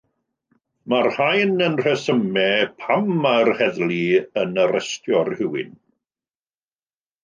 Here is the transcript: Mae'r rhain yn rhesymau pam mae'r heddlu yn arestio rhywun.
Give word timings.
Mae'r 0.93 1.09
rhain 1.15 1.53
yn 1.65 1.75
rhesymau 1.83 2.65
pam 2.81 3.13
mae'r 3.27 3.55
heddlu 3.63 4.03
yn 4.45 4.61
arestio 4.67 5.27
rhywun. 5.33 5.75